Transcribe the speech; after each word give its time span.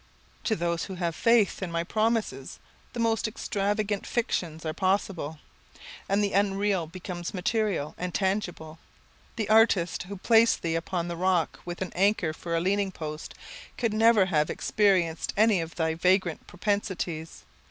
To 0.45 0.55
those 0.55 0.85
who 0.85 0.95
have 0.95 1.15
faith 1.15 1.61
in 1.61 1.71
thy 1.71 1.83
promises, 1.83 2.57
the 2.93 2.99
most 2.99 3.27
extravagant 3.27 4.07
fictions 4.07 4.65
are 4.65 4.73
possible; 4.73 5.37
and 6.09 6.23
the 6.23 6.33
unreal 6.33 6.87
becomes 6.87 7.35
material 7.35 7.93
and 7.99 8.11
tangible. 8.11 8.79
The 9.35 9.47
artist 9.47 10.01
who 10.09 10.17
placed 10.17 10.63
thee 10.63 10.73
upon 10.75 11.07
the 11.07 11.15
rock 11.15 11.59
with 11.65 11.83
an 11.83 11.91
anchor 11.93 12.33
for 12.33 12.55
a 12.55 12.59
leaning 12.59 12.91
post, 12.91 13.35
could 13.77 13.93
never 13.93 14.25
have 14.25 14.49
experienced 14.49 15.33
any 15.37 15.61
of 15.61 15.75
thy 15.75 15.93
vagrant 15.93 16.47
propensities. 16.47 17.43